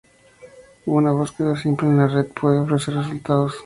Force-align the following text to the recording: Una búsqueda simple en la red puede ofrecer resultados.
Una 0.87 1.11
búsqueda 1.11 1.55
simple 1.55 1.87
en 1.87 1.97
la 1.97 2.07
red 2.07 2.25
puede 2.33 2.57
ofrecer 2.57 2.95
resultados. 2.95 3.53